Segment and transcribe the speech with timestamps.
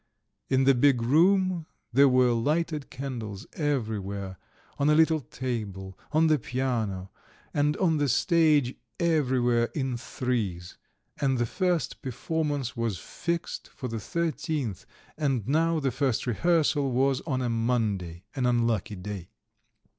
[0.49, 4.37] In the big room there were lighted candles everywhere,
[4.79, 7.11] on a little table, on the piano,
[7.53, 10.79] and on the stage, everywhere in threes;
[11.19, 14.87] and the first performance was fixed for the thirteenth,
[15.19, 19.29] and now the first rehearsal was on a Monday, an unlucky day.